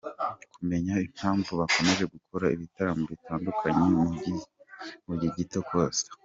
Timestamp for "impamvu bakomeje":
1.07-2.03